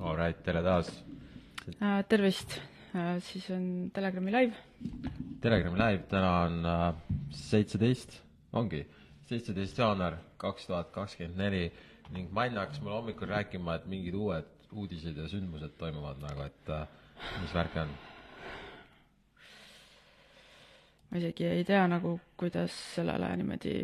Alright, 0.00 0.40
tere 0.42 0.58
taas. 0.64 0.88
Äh, 1.78 2.00
tervist, 2.10 2.56
siis 3.22 3.44
on 3.54 3.90
Telegrami 3.94 4.32
live. 4.34 4.56
Telegrami 5.42 5.78
live, 5.78 6.02
täna 6.10 6.32
on 6.48 6.66
äh, 6.66 6.88
seitseteist, 7.38 8.16
ongi, 8.58 8.80
seitseteist 9.30 9.78
jaanuar 9.78 10.16
kaks 10.42 10.66
tuhat 10.66 10.90
kakskümmend 10.94 11.38
neli 11.38 11.68
ning 12.12 12.32
Mann 12.34 12.58
hakkas 12.58 12.82
mulle 12.82 12.96
hommikul 12.98 13.30
rääkima, 13.30 13.76
et 13.78 13.86
mingid 13.86 14.18
uued 14.18 14.50
uudised 14.72 15.16
ja 15.16 15.28
sündmused 15.30 15.76
toimuvad 15.78 16.18
nagu, 16.24 16.42
et 16.48 16.72
äh, 16.74 16.82
mis 17.44 17.54
värk 17.54 17.78
on? 17.84 17.94
ma 21.10 21.20
isegi 21.22 21.46
ei 21.46 21.62
tea 21.68 21.84
nagu, 21.86 22.16
kuidas 22.40 22.74
sellele 22.96 23.30
niimoodi 23.38 23.76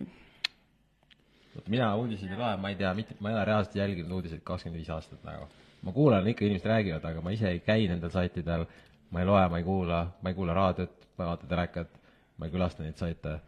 vot 1.54 1.70
mina 1.70 1.94
uudiseid 1.96 2.34
ei 2.34 2.38
loe, 2.42 2.56
ma 2.56 2.74
ei 2.74 2.76
tea, 2.82 2.92
mitte, 2.98 3.16
ma 3.20 3.30
ei 3.30 3.38
ole 3.38 3.46
reaalselt 3.48 3.78
jälginud 3.78 4.18
uudiseid 4.18 4.42
kakskümmend 4.46 4.82
viis 4.82 4.90
aastat 4.94 5.22
nagu. 5.26 5.48
Ma 5.82 5.92
kuulan 5.92 6.26
ikka, 6.28 6.44
inimesed 6.44 6.70
räägivad, 6.70 7.04
aga 7.04 7.22
ma 7.24 7.32
ise 7.34 7.50
ei 7.50 7.60
käi 7.64 7.88
nendel 7.88 8.10
saitidel, 8.10 8.66
ma 9.10 9.20
ei 9.22 9.26
loe, 9.26 9.44
ma 9.48 9.58
ei 9.58 9.64
kuula, 9.64 10.00
ma 10.22 10.32
ei 10.32 10.38
kuula 10.38 10.56
raadiot, 10.56 11.06
ma 11.18 11.24
ei 11.24 11.30
vaata 11.30 11.50
telekat, 11.50 12.00
ma 12.38 12.46
ei 12.46 12.54
külasta 12.54 12.82
neid 12.82 12.98
saite. 13.00 13.38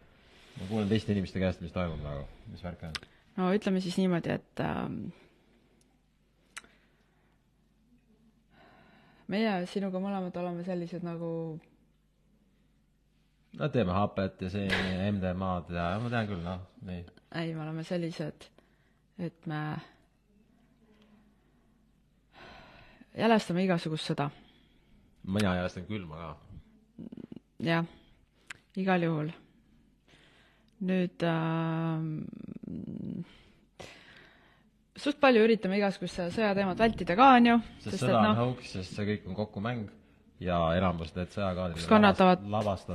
ma 0.61 0.69
kuulan 0.69 0.89
teiste 0.89 1.13
inimeste 1.13 1.41
käest, 1.41 1.61
mis 1.61 1.73
toimub 1.73 2.03
nagu, 2.05 2.27
mis 2.51 2.63
värk 2.65 2.83
on. 2.89 2.95
no 3.37 3.51
ütleme 3.55 3.81
siis 3.81 3.99
niimoodi, 3.99 4.37
et 4.39 4.63
ähm, 4.65 5.03
meie 9.31 9.67
sinuga 9.71 10.03
mõlemad 10.03 10.37
oleme 10.37 10.65
sellised 10.67 11.07
nagu 11.07 11.31
no 13.59 13.69
teeme 13.69 13.95
hapet 13.95 14.43
ja 14.43 14.51
see 14.53 14.67
MDMA-d 15.11 15.75
ja 15.75 15.87
ma 16.03 16.11
tean 16.13 16.29
küll, 16.31 16.43
noh, 16.45 16.67
nii. 16.87 17.05
ei, 17.35 17.55
me 17.55 17.65
oleme 17.65 17.85
sellised, 17.87 18.47
et 19.19 19.47
me 19.51 19.63
jälestame 23.17 23.65
igasugust 23.65 24.11
sõda. 24.11 24.31
mina 25.27 25.55
jälestan 25.55 25.87
külma 25.87 26.17
ka. 26.17 26.31
jah, 27.61 27.87
igal 28.77 29.03
juhul. 29.03 29.31
nüüd 30.81 31.23
äh, 31.29 32.01
suht 34.97 35.21
palju 35.21 35.45
üritame 35.45 35.79
igasugust 35.81 36.21
sõjateemat 36.37 36.79
vältida 36.79 37.17
ka, 37.17 37.33
on 37.39 37.47
ju. 37.53 37.57
sest 37.87 38.05
sõda 38.05 38.21
on 38.21 38.29
no, 38.29 38.35
hauks, 38.45 38.77
sest 38.77 38.97
see 38.97 39.09
kõik 39.15 39.27
on 39.31 39.39
kokkumäng 39.39 39.89
ja 40.41 40.59
enamus 40.77 41.13
need 41.17 41.33
sõjakaadrid 41.35 41.77
kus 41.77 41.89
kannatavad, 41.91 42.45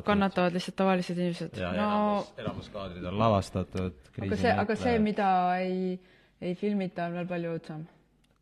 kannatavad 0.05 0.55
lihtsalt 0.55 0.77
tavalised 0.81 1.19
inimesed. 1.19 1.57
ja 1.61 1.72
no, 1.77 1.89
enamus, 1.89 2.31
enamus 2.41 2.69
kaadrid 2.73 3.05
on 3.05 3.19
lavastatud. 3.22 4.00
aga 4.22 4.39
see, 4.41 4.53
aga 4.66 4.77
see, 4.79 4.95
mida 5.03 5.27
ei, 5.61 6.00
ei 6.41 6.55
filmita, 6.57 7.09
on 7.09 7.19
veel 7.19 7.29
palju 7.29 7.57
õudsem. 7.57 7.83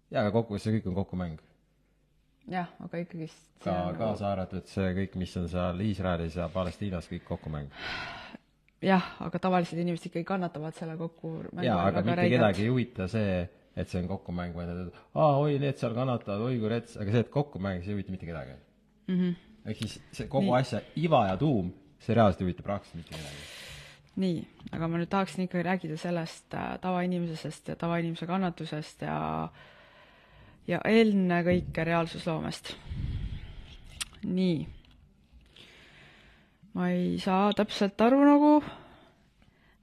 jaa, 0.10 0.22
aga 0.24 0.32
kokkuvõttes 0.38 0.70
see 0.70 0.78
kõik 0.78 0.92
on 0.92 1.02
kokkumäng. 1.02 1.42
Jah, 2.52 2.68
aga 2.84 3.00
ikkagist 3.04 3.64
ka, 3.64 3.76
kaasa 3.98 4.32
arvatud 4.34 4.68
see 4.70 4.92
kõik, 4.98 5.16
mis 5.22 5.34
on 5.40 5.48
seal 5.52 5.80
Iisraelis 5.86 6.38
ja 6.40 6.50
Palestiinas, 6.52 7.08
kõik 7.12 7.26
kokkumäng. 7.28 7.72
jah, 8.84 9.06
aga 9.24 9.40
tavalised 9.40 9.80
inimesed 9.80 10.10
ikkagi 10.10 10.28
kannatavad 10.28 10.76
selle 10.78 10.98
kokku 11.00 11.36
jaa, 11.64 11.80
aga 11.88 12.04
mitte 12.04 12.20
räigelt. 12.20 12.40
kedagi 12.40 12.66
ei 12.66 12.74
huvita 12.74 13.08
see, 13.12 13.40
et 13.76 13.90
see 13.90 14.04
on 14.04 14.12
kokkumäng, 14.12 14.56
vaid 14.58 14.74
et 14.74 15.02
aa, 15.16 15.38
oi, 15.40 15.58
need 15.62 15.80
seal 15.80 15.96
kannatavad, 15.96 16.44
oi 16.50 16.60
kui 16.60 16.72
rets, 16.72 16.98
aga 17.00 17.16
see, 17.16 17.26
et 17.26 17.34
kokkumäng, 17.34 17.84
see 17.84 17.94
ei 17.94 18.00
huvita 18.00 18.16
mitte 18.16 18.30
kedagi 18.30 18.58
mm 19.08 19.20
-hmm.. 19.20 19.36
ehk 19.66 19.84
siis 19.86 20.00
see 20.12 20.28
kogu 20.28 20.52
nii. 20.52 20.60
asja 20.60 20.82
iva 20.96 21.28
ja 21.32 21.38
tuum, 21.38 21.72
see 22.00 22.16
reaalselt 22.16 22.42
ei 22.42 22.50
huvita 22.50 22.64
praktiliselt 22.64 23.04
mitte 23.04 23.16
kedagi. 23.16 23.46
nii, 24.16 24.48
aga 24.72 24.88
ma 24.88 25.00
nüüd 25.00 25.10
tahaksin 25.16 25.48
ikkagi 25.48 25.64
rääkida 25.70 25.98
sellest 25.98 26.54
äh, 26.54 26.74
tavainimesest 26.82 27.72
ja 27.72 27.76
tavainimese 27.76 28.28
kannatusest 28.28 29.02
ja 29.02 29.50
ja 30.67 30.80
ennekõike 30.86 31.83
reaalsusloomest. 31.83 32.75
nii. 34.23 34.67
ma 36.73 36.89
ei 36.89 37.19
saa 37.19 37.52
täpselt 37.53 38.02
aru 38.02 38.24
nagu 38.24 38.53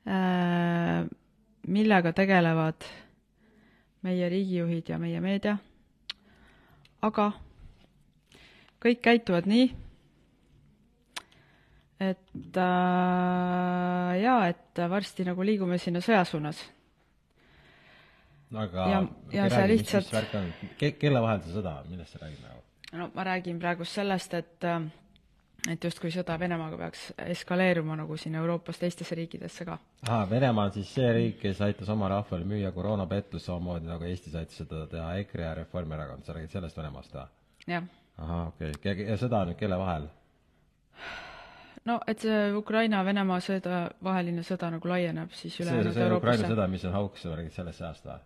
äh,, 0.08 1.04
millega 1.66 2.12
tegelevad 2.12 2.88
meie 4.02 4.28
riigijuhid 4.32 4.88
ja 4.88 4.98
meie 4.98 5.20
meedia, 5.20 5.58
aga 7.04 7.30
kõik 8.80 9.02
käituvad 9.04 9.48
nii, 9.50 9.68
et 12.00 12.56
äh, 12.56 14.12
jaa, 14.22 14.48
et 14.48 14.82
varsti 14.88 15.26
nagu 15.28 15.44
liigume 15.44 15.78
sinna 15.78 16.00
sõja 16.04 16.24
suunas. 16.24 16.62
Aga 18.54 18.86
ja, 18.90 19.02
ja 19.32 19.48
see 19.48 19.58
räägi, 19.58 19.76
lihtsalt 19.76 20.08
mis 20.08 20.14
värk 20.14 20.34
on 20.34 20.48
Ke, 20.78 20.92
kelle 20.98 21.22
vahel 21.22 21.44
see 21.44 21.54
sõda 21.54 21.76
on, 21.82 21.90
millest 21.92 22.16
sa 22.16 22.24
räägid 22.24 22.40
nagu? 22.46 22.64
no 22.92 23.10
ma 23.14 23.26
räägin 23.28 23.60
praegu 23.62 23.84
sellest, 23.84 24.34
et 24.34 24.66
äh, 24.66 24.80
et 25.68 25.84
justkui 25.84 26.10
sõda 26.14 26.38
Venemaaga 26.40 26.78
peaks 26.80 27.10
eskaleeruma 27.20 27.96
nagu 28.00 28.16
siin 28.16 28.34
Euroopas 28.40 28.80
teistesse 28.80 29.14
riikidesse 29.14 29.64
ka. 29.68 29.78
aa, 30.08 30.24
Venemaa 30.30 30.70
on 30.70 30.76
siis 30.78 30.92
see 30.94 31.12
riik, 31.12 31.40
kes 31.42 31.60
aitas 31.66 31.88
oma 31.92 32.08
rahvale 32.08 32.48
müüa 32.48 32.72
koroonapettust 32.72 33.46
samamoodi, 33.46 33.90
nagu 33.90 34.08
Eestis 34.08 34.34
aitas 34.34 34.62
seda 34.62 34.86
teha 34.90 35.14
EKRE 35.24 35.44
ja 35.44 35.54
Reformierakond, 35.62 36.24
sa 36.24 36.36
räägid 36.36 36.56
sellest 36.56 36.78
Venemaast 36.80 37.14
või? 37.14 37.26
jah 37.68 37.84
ahah, 38.20 38.48
okei 38.48 38.72
okay., 38.76 39.04
ja 39.08 39.18
sõda 39.20 39.44
nüüd 39.48 39.58
kelle 39.60 39.78
vahel? 39.80 40.08
no 41.88 41.98
et 42.10 42.24
see 42.24 42.40
Ukraina-Venemaa 42.56 43.40
sõda, 43.44 43.84
vaheline 44.04 44.44
sõda 44.46 44.72
nagu 44.74 44.90
laieneb 44.90 45.32
siis 45.36 45.60
ülejäänud 45.62 45.96
Euroopasse. 45.96 46.40
Ukraina 46.40 46.54
sõda, 46.54 46.68
mis 46.72 46.84
on 46.88 46.96
hauks, 46.96 47.24
sa 47.24 47.36
räägid 47.36 47.56
sellest 47.56 47.80
sõjast 47.80 48.10
või? 48.10 48.18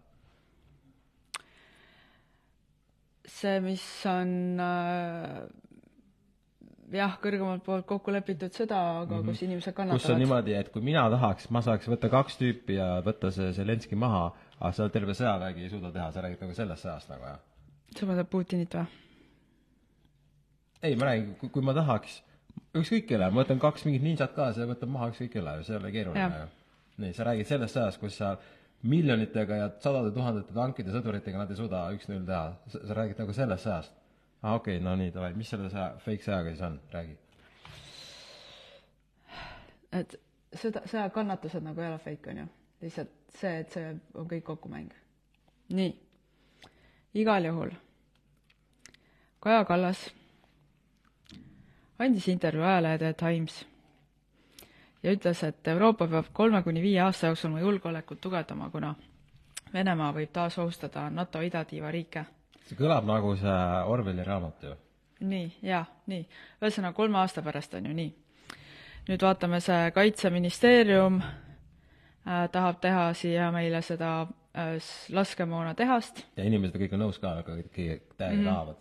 See, 3.26 3.60
mis 3.64 3.84
on 4.08 4.60
äh, 4.60 5.44
jah, 6.94 7.16
kõrgemalt 7.22 7.64
poolt 7.64 7.86
kokku 7.88 8.12
lepitud 8.14 8.54
sõda, 8.54 8.80
aga 9.02 9.14
mm 9.14 9.20
-hmm. 9.20 9.30
kus 9.30 9.42
inimesed 9.46 9.74
kannatavad. 9.76 10.02
kus 10.02 10.10
on 10.14 10.20
niimoodi, 10.22 10.54
et 10.54 10.70
kui 10.72 10.82
mina 10.82 11.04
tahaks, 11.10 11.48
ma 11.50 11.62
saaks 11.62 11.88
võtta 11.88 12.10
kaks 12.10 12.36
tüüpi 12.40 12.78
ja 12.78 12.88
võtta 13.06 13.30
see 13.30 13.52
Zelenskõi 13.52 13.98
maha, 13.98 14.26
aga 14.58 14.72
seda 14.72 14.88
terve 14.88 15.14
sõjavägi 15.14 15.62
ei 15.62 15.70
suuda 15.70 15.92
teha, 15.92 16.10
sa 16.12 16.20
räägid 16.20 16.40
nagu 16.40 16.54
sellest 16.54 16.86
sõjast 16.86 17.08
nagu, 17.08 17.24
jah? 17.24 17.40
sa 17.96 18.06
mõtled 18.06 18.30
Putinit 18.30 18.74
või? 18.74 18.86
ei, 20.82 20.96
ma 20.96 21.04
räägin, 21.04 21.34
kui 21.50 21.62
ma 21.62 21.74
tahaks, 21.74 22.22
ükskõik 22.74 23.06
kelle, 23.08 23.30
ma 23.30 23.42
võtan 23.42 23.58
kaks 23.58 23.84
mingit 23.84 24.02
ninjat 24.02 24.34
kaasa 24.34 24.60
ja 24.60 24.66
võtan 24.66 24.92
maha 24.92 25.08
ükskõik 25.12 25.32
kelle, 25.32 25.62
see 25.62 25.74
ei 25.74 25.80
ole 25.80 25.92
keeruline 25.92 26.42
ju. 26.42 26.50
nii, 27.04 27.12
sa 27.12 27.24
räägid 27.24 27.46
sellest 27.46 27.74
sõjast, 27.78 28.00
kus 28.00 28.16
sa 28.20 28.36
miljonitega 28.82 29.56
ja 29.56 29.68
sadade 29.80 30.10
tuhandete 30.14 30.54
tankide 30.54 30.92
sõduritega 30.92 31.40
nad 31.40 31.50
ei 31.50 31.58
suuda 31.58 31.84
üks-null 31.96 32.26
teha, 32.28 32.56
sa 32.68 32.96
räägid 32.98 33.20
nagu 33.22 33.36
sellest 33.36 33.66
sõjast. 33.66 33.94
aa 34.42 34.50
ah, 34.50 34.56
okei 34.58 34.76
okay,, 34.76 34.84
no 34.84 34.96
nii, 35.00 35.12
davai, 35.14 35.32
mis 35.38 35.50
selle 35.50 35.70
sõja, 35.72 35.94
fake 36.04 36.26
sõjaga 36.26 36.52
siis 36.52 36.64
on, 36.68 36.80
räägi. 36.92 37.16
et 40.00 40.18
sõda, 40.52 40.84
sõja 40.90 41.06
kannatused 41.14 41.64
nagu 41.64 41.80
ei 41.80 41.92
ole 41.92 41.98
fake, 41.98 42.30
on 42.30 42.42
ju. 42.42 42.50
lihtsalt 42.84 43.14
see, 43.38 43.54
et 43.62 43.78
see 43.78 43.94
on 44.14 44.28
kõik 44.28 44.44
kokkumäng. 44.50 44.92
nii, 45.72 45.94
igal 47.24 47.50
juhul 47.50 47.72
Kaja 49.44 49.64
Kallas 49.68 50.06
andis 51.98 52.28
intervjuu 52.28 52.64
ajalehe 52.64 52.98
The 52.98 53.12
Times 53.12 53.64
ja 55.04 55.12
ütles, 55.12 55.42
et 55.44 55.68
Euroopa 55.68 56.08
peab 56.08 56.30
kolme 56.32 56.62
kuni 56.64 56.82
viie 56.82 57.00
aasta 57.04 57.30
jooksul 57.30 57.50
oma 57.50 57.60
julgeolekut 57.60 58.20
tugevdama, 58.24 58.70
kuna 58.70 58.94
Venemaa 59.74 60.12
võib 60.14 60.30
taas 60.32 60.58
ohustada 60.62 61.08
NATO 61.10 61.40
idatiiva 61.42 61.90
riike. 61.90 62.24
see 62.64 62.76
kõlab 62.78 63.04
nagu 63.04 63.34
see 63.36 63.56
Orwelli 63.90 64.24
raamat 64.24 64.62
ju. 64.62 64.74
nii, 65.20 65.48
jaa, 65.62 65.84
nii. 66.06 66.26
ühesõnaga 66.62 66.96
kolme 66.96 67.18
aasta 67.18 67.42
pärast 67.42 67.74
on 67.74 67.86
ju 67.86 67.94
nii. 67.94 68.14
nüüd 69.08 69.22
vaatame, 69.22 69.60
see 69.60 69.90
Kaitseministeerium 69.90 71.20
äh, 71.22 72.48
tahab 72.52 72.80
teha 72.80 73.12
siia 73.14 73.50
meile 73.52 73.82
seda 73.82 74.14
äh, 74.22 74.78
laskemoonatehast. 75.10 76.24
ja 76.36 76.44
inimesed 76.44 76.80
kõik 76.80 76.94
on 76.94 77.06
nõus 77.06 77.20
ka, 77.20 77.38
aga 77.42 77.58
kõik 77.60 78.16
täiega 78.16 78.40
mm. 78.62 78.74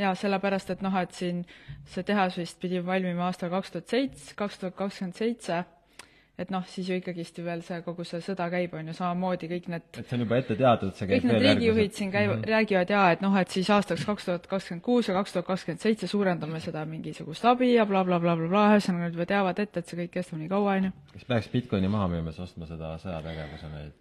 Jaa, 0.00 0.14
sellepärast 0.18 0.74
et 0.74 0.82
noh, 0.84 0.96
et 0.98 1.14
siin 1.14 1.44
see 1.90 2.06
tehas 2.06 2.38
vist 2.40 2.58
pidi 2.62 2.82
valmima 2.84 3.28
aastal 3.28 3.52
kaks 3.52 3.74
tuhat 3.74 3.96
seitse, 3.96 4.34
kaks 4.38 4.60
tuhat 4.60 4.76
kakskümmend 4.78 5.18
seitse, 5.18 5.62
et 6.38 6.50
noh, 6.50 6.64
siis 6.66 6.88
ju 6.90 6.96
ikkagist 6.98 7.38
ju 7.38 7.44
veel 7.46 7.62
see, 7.62 7.78
kogu 7.86 8.06
see 8.08 8.18
sõda 8.24 8.48
käib, 8.50 8.74
on 8.74 8.90
ju, 8.90 8.96
samamoodi 8.98 9.48
kõik 9.52 9.68
need 9.70 9.84
et 9.92 10.02
see 10.02 10.16
on 10.18 10.24
juba 10.24 10.40
ette 10.42 10.56
et 10.58 10.98
see 10.98 11.06
käib 11.06 11.22
kõik 11.22 11.28
need 11.30 11.44
riigijuhid 11.44 11.94
siin 11.94 12.10
käivad 12.10 12.36
mm, 12.36 12.42
-hmm. 12.42 12.54
räägivad 12.56 12.90
jaa, 12.90 13.06
et 13.14 13.22
noh, 13.22 13.36
et 13.38 13.54
siis 13.54 13.70
aastaks 13.70 14.04
kaks 14.08 14.26
tuhat 14.30 14.46
kakskümmend 14.50 14.82
kuus 14.82 15.08
ja 15.08 15.14
kaks 15.14 15.32
tuhat 15.32 15.46
kakskümmend 15.46 15.86
seitse 15.86 16.10
suurendame 16.10 16.60
seda 16.60 16.84
mingisugust 16.84 17.44
abi 17.44 17.74
ja 17.74 17.86
blablabla 17.86 18.36
bla, 18.36 18.48
bla, 18.48 18.48
bla, 18.50 18.68
ühesõnaga 18.74 19.06
nad 19.06 19.18
juba 19.18 19.26
teavad 19.30 19.58
ette, 19.62 19.78
et 19.78 19.86
see 19.86 20.00
kõik 20.02 20.16
kestab 20.18 20.42
nii 20.42 20.50
kaua, 20.50 20.78
on 20.80 20.90
ju. 20.90 20.96
kas 21.12 21.28
peaks 21.28 21.52
Bitcoini 21.52 21.88
maha 21.88 22.08
müüma, 22.16 22.34
siis 22.34 22.48
ostma 22.48 22.66
seda 22.66 22.96
sõjategevuse 22.98 23.70
neid 23.70 23.94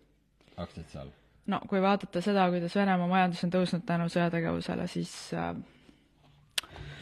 aktsiaid 0.57 0.89
seal? 0.89 1.13
no 1.53 1.59
kui 1.69 1.81
vaadata 1.81 2.21
seda, 2.23 2.47
kuidas 2.49 2.75
Venemaa 2.75 3.07
majandus 3.07 3.45
on 3.45 3.53
tõusnud 3.53 3.85
tänu 3.85 4.09
sõjategevusele, 4.09 4.87
siis 4.87 5.13
äh, 5.37 5.53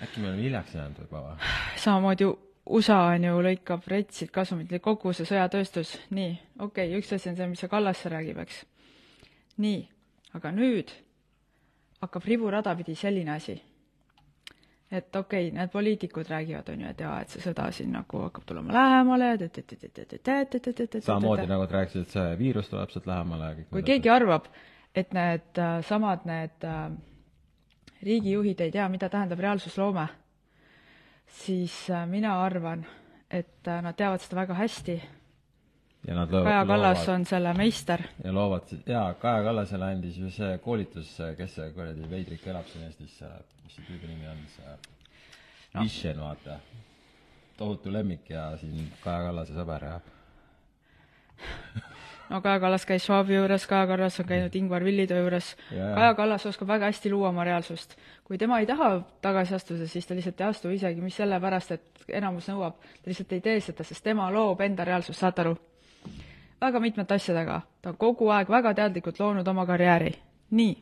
äkki 0.01 0.21
me 0.21 0.31
oleme 0.31 0.41
hiljaks 0.41 0.75
jäänud 0.75 1.03
võib-olla 1.03 1.35
või? 1.35 1.51
samamoodi 1.81 2.29
USA 2.69 2.99
on 3.09 3.25
ju, 3.25 3.39
lõikab 3.41 3.87
retsid 3.89 4.29
kasumit, 4.33 4.73
kogu 4.83 5.13
see 5.17 5.25
sõjatööstus, 5.27 5.95
nii, 6.13 6.35
okei 6.59 6.91
okay,, 6.91 6.99
üks 7.01 7.09
asi 7.15 7.31
on 7.31 7.39
see, 7.39 7.49
mis 7.49 7.63
see 7.63 7.71
Kallasse 7.71 8.11
räägib, 8.13 8.37
eks. 8.43 8.61
nii, 9.63 9.81
aga 10.37 10.53
nüüd 10.55 10.93
hakkab 12.03 12.25
riburada 12.29 12.75
pidi 12.77 12.95
selline 12.97 13.33
asi, 13.33 13.57
et 14.91 15.15
okei 15.15 15.47
okay,, 15.49 15.57
need 15.57 15.73
poliitikud 15.73 16.29
räägivad, 16.29 16.69
on 16.73 16.85
ju, 16.85 16.93
et 16.93 17.03
jaa, 17.05 17.17
et 17.25 17.33
see 17.33 17.43
sõda 17.43 17.67
siin 17.73 17.93
nagu 17.97 18.25
hakkab 18.27 18.45
tulema 18.47 18.77
lähemale 18.77 19.33
samamoodi 21.07 21.47
nagu 21.49 21.65
nad 21.65 21.77
rääkisid, 21.79 22.05
et 22.05 22.17
see 22.17 22.35
viirus 22.39 22.69
tuleb 22.69 22.93
sealt 22.93 23.09
lähemale 23.09 23.49
ja 23.49 23.59
kõik 23.59 23.71
kui 23.73 23.87
keegi 23.89 24.13
arvab, 24.13 24.51
et 24.95 25.17
need 25.17 25.65
samad 25.87 26.29
need 26.29 26.67
äh, 26.67 26.91
riigijuhid 28.03 28.59
ei 28.59 28.71
tea, 28.71 28.89
mida 28.89 29.09
tähendab 29.09 29.39
reaalsusloome, 29.39 30.07
siis 31.27 31.89
äh, 31.89 32.07
mina 32.07 32.35
arvan, 32.43 32.85
et 33.29 33.67
äh, 33.67 33.81
nad 33.81 33.95
teavad 33.97 34.21
seda 34.21 34.41
väga 34.41 34.53
hästi. 34.53 35.01
ja 36.07 36.15
nad 36.15 36.31
lo-, 36.31 36.43
Kaja 36.43 36.65
Kallas 36.65 36.97
loovad, 36.97 37.13
on 37.15 37.25
selle 37.25 37.53
meister. 37.53 38.03
ja 38.23 38.33
loovad 38.33 38.73
jaa, 38.85 39.13
Kaja 39.13 39.43
Kallasele 39.43 39.85
andis 39.85 40.17
ju 40.17 40.31
see 40.31 40.57
koolitus, 40.57 41.17
kes 41.37 41.55
see 41.55 41.69
kuradi 41.73 42.09
veidrik 42.09 42.47
elab 42.47 42.67
siin 42.67 42.85
Eestis, 42.85 43.21
mis 43.63 43.75
see 43.75 43.85
tüübi 43.89 44.07
nimi 44.07 44.27
on, 44.27 44.41
see 44.55 44.73
no. 45.73 45.83
Vishen, 45.83 46.19
vaata. 46.19 46.59
tohutu 47.57 47.93
lemmik 47.93 48.29
ja 48.29 48.57
siin 48.57 48.91
Kaja 49.03 49.29
Kallase 49.29 49.53
sõber 49.53 49.87
ja 49.91 49.99
no 52.31 52.41
Kaja 52.41 52.59
Kallas 52.59 52.85
käis 52.87 53.03
Schwabi 53.05 53.35
juures, 53.35 53.67
Kaja 53.67 53.87
Kallas 53.87 54.19
on 54.19 54.25
käinud 54.25 54.55
Ingvar 54.55 54.83
Villitöö 54.83 55.19
juures 55.19 55.55
Jaa. 55.71 55.95
Kaja 55.95 56.13
Kallas 56.15 56.45
oskab 56.45 56.67
väga 56.67 56.87
hästi 56.87 57.11
luua 57.11 57.29
oma 57.29 57.43
reaalsust. 57.43 57.95
kui 58.23 58.37
tema 58.37 58.59
ei 58.59 58.65
taha 58.65 59.01
tagasi 59.21 59.55
astuda, 59.55 59.87
siis 59.87 60.07
ta 60.07 60.15
lihtsalt 60.15 60.41
ei 60.41 60.47
astu 60.47 60.69
isegi, 60.69 61.01
mis 61.01 61.17
sellepärast, 61.17 61.71
et 61.71 62.05
enamus 62.09 62.47
nõuab, 62.49 62.77
ta 62.79 63.11
lihtsalt 63.11 63.33
ei 63.33 63.41
tee 63.41 63.59
seda, 63.59 63.83
sest 63.83 64.03
tema 64.03 64.29
loob 64.31 64.61
enda 64.61 64.85
reaalsust, 64.85 65.19
saate 65.19 65.41
aru? 65.41 65.57
väga 66.61 66.79
mitmete 66.79 67.13
asjadega, 67.13 67.61
ta 67.81 67.89
on 67.89 67.97
kogu 67.97 68.29
aeg 68.29 68.49
väga 68.49 68.73
teadlikult 68.73 69.19
loonud 69.19 69.47
oma 69.47 69.65
karjääri. 69.65 70.15
nii, 70.51 70.77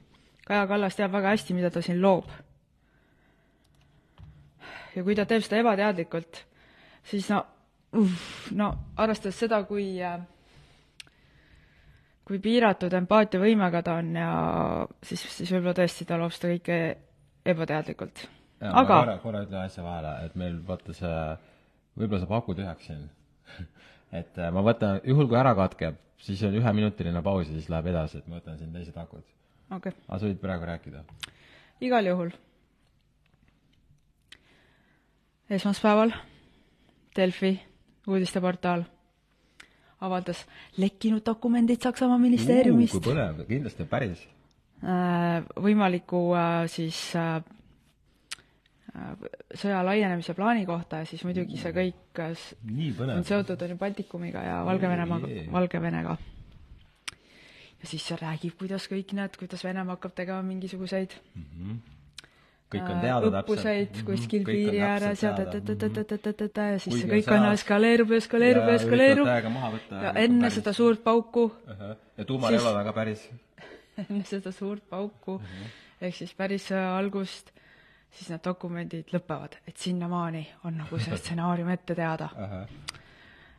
Kaja 0.45 0.67
Kallas 0.67 0.95
teab 0.95 1.11
väga 1.11 1.33
hästi, 1.33 1.53
mida 1.53 1.69
ta 1.69 1.81
siin 1.81 2.01
loob. 2.01 2.29
ja 4.95 5.03
kui 5.03 5.15
ta 5.15 5.25
teeb 5.25 5.41
seda 5.41 5.63
ebateadlikult, 5.63 6.45
siis 7.03 7.29
no, 7.29 7.45
no 8.51 8.73
arvestades 8.97 9.39
seda, 9.39 9.63
kui 9.63 10.03
äh, 10.03 10.19
kui 12.29 12.37
piiratud 12.43 12.93
empaatiavõimega 12.93 13.81
ta 13.85 13.95
on 13.99 14.09
ja 14.19 14.31
siis, 15.01 15.23
siis 15.33 15.49
võib-olla 15.49 15.73
tõesti 15.79 16.05
ta 16.05 16.17
loob 16.21 16.33
seda 16.35 16.51
kõike 16.53 16.75
ebateadlikult. 17.49 18.25
aga 18.61 18.99
korra, 18.99 19.15
korra 19.23 19.41
ütlen 19.47 19.63
asja 19.63 19.83
vahele, 19.83 20.11
et 20.27 20.35
meil 20.37 20.59
vaata 20.67 20.93
see, 20.93 21.15
võib-olla 21.97 22.21
saab 22.21 22.35
aku 22.37 22.55
tühjaks 22.59 22.91
siin 22.91 23.07
et 24.19 24.37
äh, 24.37 24.51
ma 24.53 24.61
võtan, 24.65 25.01
juhul 25.09 25.29
kui 25.31 25.39
ära 25.39 25.55
katkeb, 25.57 25.97
siis 26.21 26.43
on 26.45 26.57
üheminutiline 26.59 27.23
paus 27.25 27.47
ja 27.47 27.55
siis 27.55 27.69
läheb 27.73 27.89
edasi, 27.93 28.21
et 28.21 28.29
ma 28.29 28.37
võtan 28.37 28.61
siin 28.61 28.75
teised 28.75 28.97
akud. 28.97 29.25
okei 29.71 29.89
okay., 29.89 30.05
aga 30.07 30.19
sa 30.19 30.29
võid 30.29 30.43
praegu 30.43 30.69
rääkida. 30.69 31.03
igal 31.89 32.11
juhul. 32.11 32.31
esmaspäeval 35.57 36.13
Delfi 37.17 37.55
uudisteportaal 38.05 38.85
avaldas 40.05 40.45
lekkinud 40.77 41.23
dokumendid 41.25 41.83
Saksamaa 41.83 42.17
ministeeriumist. 42.21 42.95
kui 42.95 43.11
põnev, 43.11 43.43
kindlasti 43.47 43.87
päris. 43.89 44.25
Äh, 44.79 45.43
võimaliku 45.59 46.21
äh, 46.39 46.63
siis 46.71 46.99
äh, 47.19 47.41
sõja 49.59 49.81
laienemise 49.85 50.33
plaani 50.37 50.65
kohta 50.67 51.03
ja 51.03 51.09
siis 51.09 51.25
muidugi 51.27 51.59
see 51.59 51.73
kõik 51.75 52.21
on 52.23 53.27
seotud, 53.27 53.59
on 53.61 53.75
ju 53.75 53.79
Baltikumiga 53.79 54.43
ja 54.43 54.57
Valgevenemaga, 54.67 55.29
Valgevenega. 55.51 56.17
ja 57.79 57.91
siis 57.91 58.07
see 58.07 58.17
räägib, 58.19 58.55
kuidas 58.59 58.87
kõik 58.91 59.13
need, 59.19 59.37
kuidas 59.39 59.63
Venemaa 59.67 59.99
hakkab 59.99 60.15
tegema 60.15 60.41
mingisuguseid 60.47 61.19
mm 61.35 61.47
-hmm 61.53 61.98
kõik 62.69 62.85
on 62.85 63.01
teada 63.01 63.29
õppuseid 63.41 63.89
täpselt. 63.89 64.05
kuskil 64.05 64.45
piiri 64.45 64.81
ääres 64.85 65.23
ja 65.23 65.33
ta-ta-ta-ta-ta-ta 65.37 66.67
ja 66.73 66.79
siis 66.83 66.99
see 67.01 67.09
kõik 67.09 67.31
aina 67.33 67.53
eskaleerub 67.57 68.13
ja 68.13 68.21
eskaleerub 68.21 68.69
ja 68.69 68.75
eskaleerub. 68.77 69.29
ja 69.91 70.13
enne 70.25 70.51
seda 70.53 70.73
suurt 70.77 71.03
pauku. 71.03 71.49
ja 72.17 72.25
tuumarelvad 72.25 72.81
on 72.81 72.89
ka 72.91 72.95
päris. 72.99 73.25
enne 74.05 74.23
seda 74.29 74.53
suurt 74.55 74.85
pauku 74.89 75.39
ehk 75.99 76.15
siis 76.15 76.33
päris 76.37 76.69
sõja 76.69 76.93
algust, 76.97 77.51
siis 78.15 78.29
need 78.31 78.43
dokumendid 78.45 79.11
lõpevad, 79.15 79.59
et 79.67 79.77
sinnamaani 79.77 80.45
on 80.69 80.79
nagu 80.83 81.01
see 81.01 81.17
stsenaarium 81.23 81.73
ette 81.73 81.97
teada. 81.97 82.29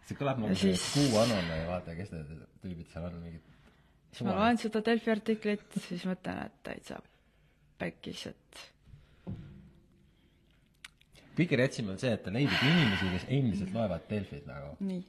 see 0.07 0.19
kõlab 0.19 0.43
nagu 0.43 0.57
see 0.59 0.75
QAnon, 1.11 1.55
vaata, 1.69 1.99
kes 1.99 2.15
need 2.15 2.35
tüübid 2.63 2.89
seal 2.93 3.11
on, 3.11 3.23
mingid 3.25 3.47
siis 4.11 4.27
ma 4.27 4.35
loen 4.39 4.59
seda 4.59 4.83
Delfi 4.87 5.13
artiklit, 5.13 5.67
siis 5.87 6.07
mõtlen, 6.09 6.45
et 6.47 6.61
täitsa 6.67 6.99
pekkis, 7.81 8.27
et 8.33 8.65
kõige 11.39 11.59
retsim 11.61 11.89
on 11.93 11.99
see, 12.01 12.13
et 12.15 12.23
ta 12.25 12.33
leidub 12.35 12.67
inimesi, 12.67 13.09
kes 13.15 13.27
endiselt 13.29 13.75
loevad 13.75 14.07
Delfit 14.11 14.47
nagu. 14.49 14.75
nii. 14.81 15.01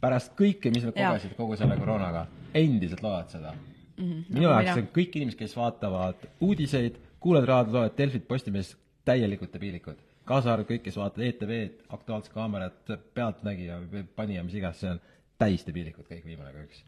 pärast 0.00 0.34
kõike, 0.38 0.72
mis 0.74 0.84
nad 0.84 0.96
kogesid 0.96 1.36
kogu 1.36 1.56
selle 1.56 1.76
koroonaga, 1.80 2.26
endiselt 2.54 3.02
loevad 3.02 3.30
seda 3.32 3.54
mm. 3.54 4.04
-hmm. 4.04 4.24
minu 4.28 4.48
jaoks 4.48 4.80
on 4.80 4.88
kõik 4.96 5.18
inimesed, 5.20 5.38
kes 5.38 5.56
vaatavad 5.56 6.26
uudiseid, 6.40 6.98
kuulavad 7.20 7.48
raadiot, 7.48 7.76
loevad 7.76 7.98
Delfit, 7.98 8.28
Postimeest, 8.28 8.76
täielikult 9.04 9.52
debiilikud. 9.52 10.00
kaasa 10.24 10.52
arvatud 10.52 10.74
kõik, 10.74 10.82
kes 10.84 10.96
vaatavad 10.96 11.26
ETV-d, 11.26 11.84
Aktuaalset 11.88 12.32
Kaamerat, 12.32 12.92
Pealtnägija, 13.14 13.80
Panija, 14.16 14.44
mis 14.44 14.54
iganes 14.54 14.80
see 14.80 14.90
on, 14.90 15.00
täis 15.38 15.66
debiilikud 15.66 16.08
kõik 16.08 16.24
viimane 16.24 16.52
kui 16.52 16.64
üks. 16.64 16.84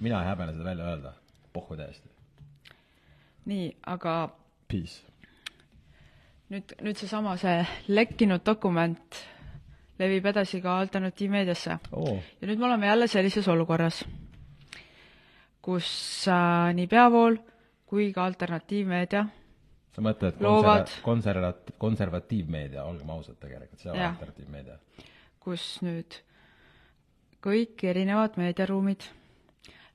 mina 0.00 0.22
ei 0.22 0.28
häbene 0.28 0.52
seda 0.52 0.64
välja 0.64 0.90
öelda, 0.90 1.14
pohhu 1.52 1.76
täiesti. 1.76 2.08
nii, 3.44 3.76
aga 3.86 4.36
Peace 4.68 5.11
nüüd, 6.52 6.74
nüüd 6.84 6.98
seesama, 7.00 7.36
see 7.40 7.60
lekkinud 7.88 8.44
dokument 8.46 9.20
levib 10.00 10.26
edasi 10.32 10.62
ka 10.64 10.78
alternatiivmeediasse 10.82 11.78
oh.. 11.92 12.18
ja 12.40 12.48
nüüd 12.50 12.60
me 12.60 12.68
oleme 12.70 12.90
jälle 12.90 13.08
sellises 13.08 13.48
olukorras, 13.48 14.02
kus 15.62 15.88
äh, 16.28 16.72
nii 16.76 16.88
peavool 16.90 17.38
kui 17.88 18.10
ka 18.12 18.26
alternatiivmeedia 18.28 19.26
sa 19.92 20.04
mõtled 20.04 20.40
loovad 20.42 20.92
konservat-, 21.04 21.74
konservatiivmeedia, 21.80 22.84
olgem 22.88 23.10
ausad 23.12 23.38
tegelikult, 23.40 23.80
see 23.82 23.92
on 23.92 24.00
alternatiivmeedia. 24.10 24.78
kus 25.42 25.66
nüüd 25.84 26.20
kõik 27.42 27.82
erinevad 27.90 28.38
meediaruumid 28.38 29.04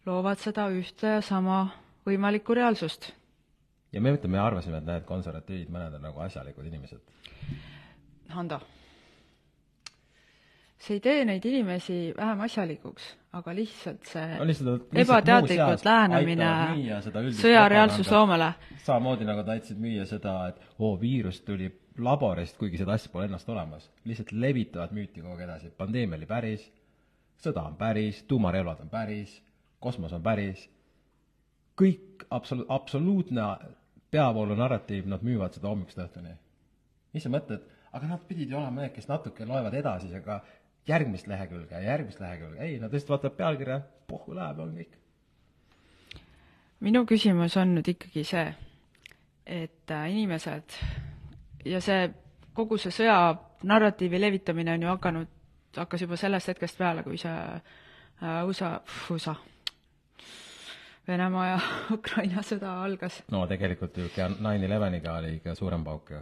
loovad 0.07 0.42
seda 0.44 0.68
ühte 0.75 1.18
ja 1.18 1.21
sama 1.25 1.68
võimalikku 2.07 2.56
reaalsust. 2.56 3.09
Ja 3.98 4.02
me 4.06 4.14
ütleme, 4.14 4.38
me 4.38 4.44
arvasime, 4.44 4.82
et 4.82 4.88
need 4.88 5.06
konservatiivid, 5.10 5.69
mõned 5.74 5.98
on 5.98 6.04
nagu 6.06 6.21
asjalikud 6.21 6.66
inimesed. 6.69 7.02
Hando, 8.36 8.60
see 10.78 10.98
ei 10.98 11.02
tee 11.04 11.24
neid 11.26 11.45
inimesi 11.50 11.98
vähem 12.18 12.44
asjalikuks, 12.45 13.07
aga 13.40 13.56
lihtsalt 13.57 14.06
see 14.12 14.28
no 14.36 14.45
lihtsalt 14.48 14.94
ebateadlikult 15.04 15.86
lähenemine 15.88 17.31
sõja 17.40 17.66
reaalsusloomele. 17.74 18.52
samamoodi 18.86 19.28
nagu 19.28 19.42
nad 19.42 19.56
aitasid 19.56 19.81
müüa 19.81 20.06
seda, 20.10 20.38
et 20.52 20.62
oo, 20.78 20.94
viirus 21.02 21.42
tuli 21.48 21.71
laborist, 21.98 22.60
kuigi 22.62 22.78
seda 22.78 22.94
asja 22.94 23.12
pole 23.12 23.26
ennast 23.26 23.50
olemas. 23.50 23.90
lihtsalt 24.06 24.31
levitavad 24.31 24.94
müüti 24.94 25.24
kogu 25.24 25.33
aeg 25.33 25.48
edasi, 25.48 25.74
pandeemia 25.78 26.19
oli 26.19 26.30
päris, 26.30 26.69
sõda 27.42 27.66
on 27.71 27.78
päris, 27.80 28.24
tuumarelvad 28.30 28.86
on 28.86 28.90
päris, 28.94 29.40
kosmos 29.80 30.14
on 30.14 30.21
päris, 30.24 30.68
kõik 31.78 32.28
absolu-, 32.33 32.68
absoluutne 32.69 33.50
peavoolu 34.11 34.56
narratiiv, 34.56 35.07
nad 35.11 35.23
müüvad 35.26 35.56
seda 35.56 35.71
hommikust 35.71 35.99
õhtuni. 36.04 36.35
mis 37.14 37.23
sa 37.23 37.30
mõtled, 37.33 37.64
aga 37.92 38.07
nad 38.07 38.23
pidid 38.28 38.52
ju 38.52 38.57
olema 38.57 38.83
need, 38.83 38.94
kes 38.94 39.07
natuke 39.09 39.45
loevad 39.45 39.73
edasi, 39.73 40.11
aga 40.16 40.42
järgmist 40.87 41.28
lehekülge 41.28 41.76
ja 41.76 41.81
järgmist 41.92 42.19
lehekülge, 42.19 42.61
ei, 42.64 42.80
nad 42.80 42.94
lihtsalt 42.94 43.16
vaatavad 43.16 43.37
pealkirja, 43.37 43.80
pohhu 44.07 44.35
läheb, 44.35 44.59
on 44.59 44.76
kõik. 44.78 44.95
minu 46.80 47.06
küsimus 47.09 47.57
on 47.57 47.73
nüüd 47.76 47.90
ikkagi 47.95 48.23
see, 48.23 48.45
et 49.45 49.92
äh, 49.92 50.09
inimesed 50.11 50.78
ja 51.66 51.81
see, 51.81 52.07
kogu 52.54 52.78
see 52.78 52.94
sõja 52.94 53.18
narratiivi 53.64 54.21
levitamine 54.21 54.76
on 54.78 54.85
ju 54.85 54.94
hakanud, 54.94 55.35
hakkas 55.78 56.06
juba 56.06 56.18
sellest 56.19 56.54
hetkest 56.54 56.78
peale, 56.78 57.04
kui 57.04 57.18
see 57.18 57.33
äh, 57.33 58.45
USA, 58.45 58.78
USA, 59.11 59.35
Venemaa 61.07 61.45
ja 61.47 61.59
Ukraina 61.97 62.44
sõda 62.44 62.73
algas. 62.83 63.21
no 63.31 63.45
tegelikult 63.47 63.97
ju 63.97 64.06
ikka 64.09 64.30
nine 64.35 64.66
eleveniga 64.66 65.18
oli 65.21 65.37
ikka 65.37 65.56
suurem 65.56 65.83
pauk 65.83 66.11
ju. 66.11 66.21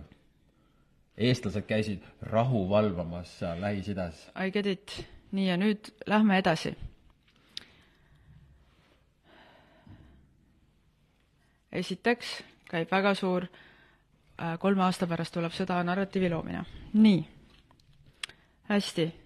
eestlased 1.18 1.66
käisid 1.66 2.04
rahu 2.22 2.70
valvamas 2.70 3.40
seal 3.40 3.62
Lähis-Idas. 3.62 4.28
I 4.46 4.52
get 4.52 4.66
it. 4.66 5.06
nii, 5.32 5.48
ja 5.48 5.58
nüüd 5.58 5.90
lähme 6.08 6.38
edasi. 6.38 6.76
esiteks 11.72 12.44
käib 12.70 12.92
väga 12.92 13.14
suur 13.16 13.44
äh, 13.44 14.60
kolme 14.60 14.84
aasta 14.84 15.08
pärast 15.08 15.34
tuleb 15.34 15.52
sõda 15.52 15.84
narratiivi 15.84 16.30
loomine. 16.30 16.66
nii, 16.94 17.28
hästi. 18.70 19.25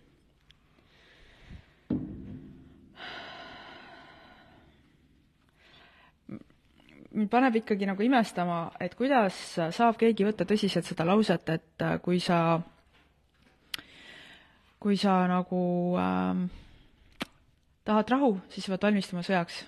Mind 7.12 7.30
paneb 7.32 7.56
ikkagi 7.62 7.88
nagu 7.90 8.04
imestama, 8.06 8.60
et 8.82 8.94
kuidas 8.98 9.38
saab 9.76 9.98
keegi 10.00 10.28
võtta 10.28 10.46
tõsiselt 10.50 10.88
seda 10.88 11.06
lauset, 11.08 11.50
et 11.50 11.86
äh, 11.86 11.98
kui 12.04 12.20
sa, 12.22 12.60
kui 14.80 14.98
sa 15.00 15.16
nagu 15.32 15.62
ähm, 16.02 16.46
tahad 17.88 18.14
rahu, 18.14 18.32
siis 18.54 18.66
sa 18.68 18.76
pead 18.76 18.90
valmistuma 18.90 19.26
sõjaks. 19.26 19.64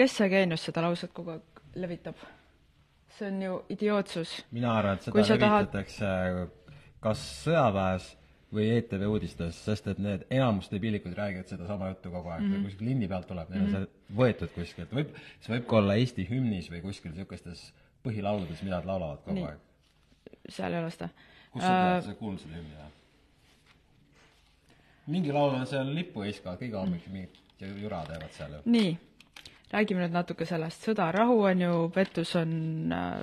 kes 0.00 0.14
see 0.16 0.28
geenius 0.32 0.62
seda 0.64 0.80
lauset 0.80 1.12
kogu 1.12 1.34
aeg 1.36 1.64
levitab? 1.76 2.16
see 3.18 3.28
on 3.28 3.42
ju 3.42 3.58
idiootsus. 3.68 4.44
mina 4.50 4.78
arvan, 4.78 4.96
et 4.96 5.06
seda 5.06 5.46
levitatakse 5.46 6.06
tahad... 6.06 6.56
kas 7.00 7.22
sõjaväes 7.44 8.16
või 8.54 8.66
ETV 8.74 9.06
uudistes, 9.06 9.58
sest 9.64 9.86
et 9.92 9.98
need 10.02 10.24
enamus 10.30 10.70
debiilikud 10.72 11.14
räägivad 11.14 11.50
sedasama 11.50 11.92
juttu 11.92 12.10
kogu 12.10 12.28
aeg 12.28 12.42
mm, 12.42 12.52
-hmm. 12.52 12.64
kuskil 12.66 12.86
linni 12.90 13.08
pealt 13.08 13.26
tuleb, 13.30 13.50
neil 13.50 13.62
on 13.62 13.68
mm 13.68 13.74
-hmm. 13.74 13.86
see 13.86 14.16
võetud 14.20 14.54
kuskilt, 14.54 14.94
võib, 14.94 15.12
see 15.40 15.54
võib 15.54 15.66
ka 15.70 15.76
olla 15.76 15.94
Eesti 15.94 16.26
hümnis 16.30 16.70
või 16.70 16.80
kuskil 16.82 17.12
niisugustes 17.14 17.72
põhilauludes, 18.06 18.62
mida 18.62 18.80
nad 18.80 18.88
laulavad 18.90 19.22
kogu 19.24 19.34
Nii. 19.34 19.44
aeg. 19.44 19.58
seal 20.48 20.72
ei 20.72 20.82
ole 20.82 20.90
seda. 20.90 21.08
kus 21.52 21.62
sa 21.62 21.68
tead 21.68 22.08
sa 22.08 22.14
kuulnud 22.14 22.40
seda 22.40 22.56
hümni 22.56 22.74
või? 22.74 22.90
mingi 25.06 25.32
laul 25.32 25.54
on 25.54 25.66
seal 25.66 25.94
lippu 25.94 26.24
hõiskavad, 26.24 26.58
kõige 26.58 26.76
hommikul 26.76 27.12
mingit 27.12 27.38
jura 27.82 28.04
teevad 28.06 28.32
seal 28.32 28.52
ju. 28.52 28.60
nii, 28.64 28.98
räägime 29.72 30.04
nüüd 30.04 30.12
natuke 30.18 30.46
sellest, 30.46 30.86
sõda, 30.88 31.10
rahu 31.12 31.42
on 31.52 31.60
ju, 31.66 31.88
pettus 31.94 32.34
on 32.36 32.92
äh, 32.92 33.22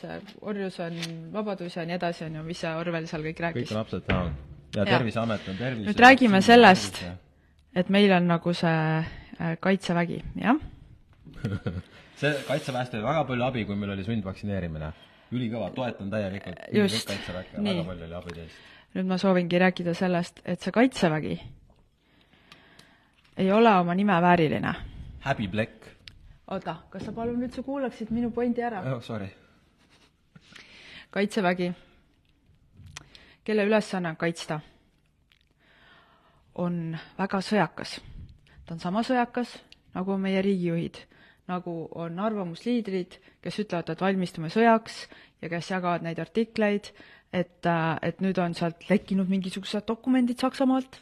see 0.00 0.18
orjus 0.40 0.78
on 0.80 0.98
vabadus 1.32 1.76
ja 1.76 1.84
nii 1.86 1.96
edasi, 1.96 2.24
on 2.26 2.38
ju, 2.40 2.44
mis 2.46 2.60
see 2.62 2.72
Orwell 2.76 3.08
seal 3.10 3.24
kõik 3.26 3.42
rääkis. 3.46 3.68
kõik 3.68 3.76
on 3.76 3.82
upside 3.82 4.04
down. 4.08 4.34
ja 4.76 4.84
Terviseamet 4.84 5.48
on 5.48 5.58
tervis. 5.58 5.88
nüüd 5.88 6.02
räägime 6.02 6.40
sellest, 6.42 7.02
et 7.74 7.90
meil 7.92 8.12
on 8.16 8.28
nagu 8.30 8.54
see 8.56 8.70
äh, 8.70 9.56
kaitsevägi, 9.60 10.22
jah 10.42 10.60
see 12.20 12.32
kaitseväest 12.48 12.96
oli 12.96 13.04
väga 13.06 13.24
palju 13.28 13.48
abi, 13.48 13.64
kui 13.68 13.76
meil 13.76 13.94
oli 13.96 14.06
sundvaktsineerimine. 14.06 14.92
ülikõva, 15.32 15.70
toetan 15.74 16.10
täielikult. 16.10 16.60
just, 16.72 17.10
nii. 17.58 17.84
nüüd 18.96 19.06
ma 19.06 19.18
soovingi 19.18 19.58
rääkida 19.58 19.94
sellest, 19.94 20.40
et 20.44 20.60
see 20.60 20.72
kaitsevägi 20.72 21.40
ei 23.36 23.50
ole 23.52 23.72
oma 23.80 23.94
nime 23.94 24.20
vääriline. 24.22 24.74
häbiplekk. 25.20 25.90
oota, 26.50 26.76
kas 26.90 27.04
sa 27.04 27.12
palun 27.12 27.42
üldse 27.42 27.62
kuulaksid 27.62 28.10
minu 28.10 28.30
pointi 28.30 28.62
ära? 28.62 28.84
oh, 28.94 29.02
sorry 29.02 29.28
kaitsevägi, 31.16 31.70
kelle 33.44 33.64
ülesanne 33.64 34.10
on 34.12 34.16
kaitsta, 34.20 34.60
on 36.60 36.96
väga 37.18 37.40
sõjakas. 37.40 38.00
ta 38.66 38.74
on 38.74 38.80
sama 38.82 39.00
sõjakas, 39.06 39.54
nagu 39.94 40.12
on 40.12 40.20
meie 40.20 40.42
riigijuhid, 40.44 40.98
nagu 41.48 41.76
on 41.94 42.18
arvamusliidrid, 42.20 43.16
kes 43.40 43.60
ütlevad, 43.62 43.94
et 43.94 44.02
valmistume 44.04 44.50
sõjaks 44.52 45.06
ja 45.40 45.48
kes 45.48 45.70
jagavad 45.70 46.04
neid 46.04 46.20
artikleid, 46.20 46.90
et, 47.32 47.68
et 48.02 48.20
nüüd 48.20 48.36
on 48.42 48.56
sealt 48.58 48.84
lekkinud 48.90 49.30
mingisugused 49.30 49.86
dokumendid 49.88 50.42
Saksamaalt, 50.42 50.98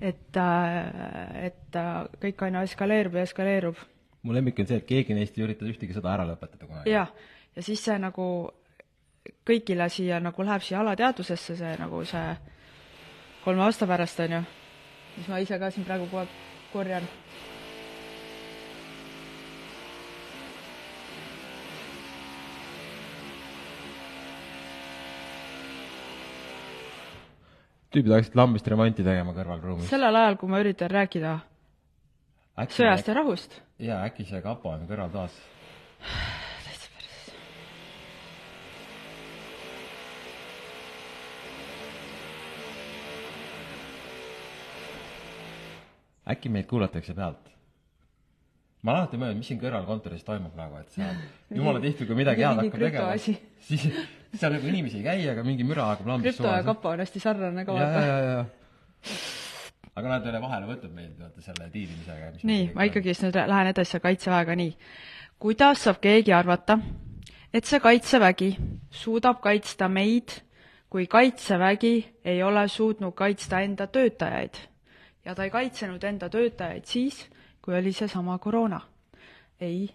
et, 0.00 0.38
et 1.44 1.80
kõik 2.22 2.46
aina 2.46 2.62
eskaleerub 2.64 3.20
ja 3.20 3.26
eskaleerub. 3.28 3.84
mu 4.22 4.32
lemmik 4.32 4.64
on 4.64 4.70
see, 4.70 4.80
et 4.80 4.88
keegi 4.88 5.18
neist 5.18 5.36
ei 5.36 5.44
ürita 5.44 5.68
ühtegi 5.68 5.96
sõda 5.96 6.14
ära 6.14 6.24
lõpetada 6.30 6.64
kunagi. 6.64 6.94
jah, 6.94 7.12
ja 7.56 7.66
siis 7.66 7.84
see 7.84 7.98
nagu 8.00 8.30
kõigile 9.46 9.88
siia 9.92 10.20
nagu 10.20 10.44
läheb 10.44 10.64
siia 10.64 10.80
alateadvusesse 10.80 11.56
see 11.56 11.74
nagu 11.80 12.04
see 12.08 12.36
kolme 13.44 13.64
aasta 13.64 13.88
pärast, 13.88 14.20
on 14.20 14.36
ju, 14.36 14.40
mis 15.16 15.28
ma 15.28 15.40
ise 15.40 15.58
ka 15.58 15.70
siin 15.72 15.86
praegu 15.88 16.08
kogu 16.10 16.24
aeg 16.24 16.38
korjan. 16.72 17.10
tüübid 27.90 28.12
hakkasid 28.14 28.36
lambist 28.38 28.68
remonti 28.70 29.02
tegema 29.02 29.32
kõrvalruumis. 29.34 29.88
sellel 29.90 30.16
ajal, 30.16 30.36
kui 30.38 30.48
ma 30.48 30.60
üritan 30.62 30.92
rääkida 30.94 31.38
äkki 32.62 32.76
sõjast 32.76 33.08
ja 33.08 33.16
rahust. 33.18 33.56
jaa, 33.82 34.04
äkki 34.06 34.28
see 34.28 34.42
kapo 34.44 34.70
on 34.70 34.86
kõrvaltoas 34.86 35.34
äkki 46.30 46.52
meid 46.52 46.68
kuulatakse 46.70 47.14
pealt? 47.14 47.50
ma 48.80 48.94
olen 48.94 49.02
alati 49.02 49.18
mõelnud, 49.20 49.40
mis 49.42 49.50
siin 49.50 49.60
kõrvalkontoris 49.60 50.22
toimub 50.24 50.54
nagu, 50.56 50.78
et 50.80 50.94
seal 50.94 51.18
jumala 51.58 51.82
tihti, 51.82 52.06
kui 52.08 52.16
midagi 52.16 52.46
head 52.46 52.62
hakkab 52.62 52.84
tegema, 52.86 53.16
siis 53.68 53.84
seal 54.40 54.56
nagu 54.56 54.70
inimesi 54.70 55.00
ei 55.00 55.04
käi, 55.04 55.26
aga 55.32 55.44
mingi 55.44 55.66
müra 55.68 55.90
hakkab 55.92 56.08
lambist 56.14 56.40
krüpto 56.40 56.54
ja 56.54 56.64
kapo 56.64 56.94
on 56.94 57.04
hästi 57.04 57.22
sarnane 57.22 57.66
ka 57.68 57.76
vaata. 57.76 58.46
aga 60.00 60.06
nad 60.14 60.24
ei 60.24 60.32
ole 60.32 60.42
vahele 60.46 60.70
võtnud 60.70 60.96
meid, 60.96 61.12
vaata, 61.20 61.44
selle 61.44 61.68
diilimisega. 61.74 62.32
nii, 62.52 62.70
ma 62.76 62.88
ikkagist 62.88 63.26
nüüd 63.26 63.40
lähen 63.52 63.72
edasi 63.74 64.00
kaitseväega, 64.00 64.56
nii. 64.62 64.72
kuidas 65.42 65.84
saab 65.84 66.00
keegi 66.00 66.32
arvata, 66.36 66.78
et 67.52 67.68
see 67.68 67.84
kaitsevägi 67.84 68.54
suudab 69.02 69.44
kaitsta 69.44 69.92
meid, 69.92 70.40
kui 70.90 71.04
kaitsevägi 71.06 71.94
ei 72.24 72.40
ole 72.42 72.64
suutnud 72.68 73.12
kaitsta 73.18 73.60
enda 73.66 73.90
töötajaid 73.92 74.69
ja 75.30 75.34
ta 75.38 75.46
ei 75.46 75.50
kaitsenud 75.54 76.02
enda 76.04 76.28
töötajaid 76.28 76.86
siis, 76.90 77.22
kui 77.62 77.76
oli 77.78 77.92
seesama 77.94 78.38
koroona. 78.38 78.80
ei. 79.60 79.90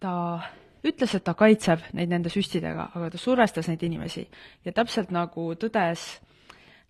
ta 0.00 0.40
ütles, 0.84 1.14
et 1.14 1.24
ta 1.24 1.34
kaitseb 1.34 1.80
neid 1.92 2.10
nende 2.10 2.30
süstidega, 2.30 2.90
aga 2.94 3.10
ta 3.10 3.18
survestas 3.18 3.68
neid 3.68 3.82
inimesi 3.82 4.22
ja 4.64 4.72
täpselt 4.72 5.10
nagu 5.10 5.54
tõdes 5.54 6.04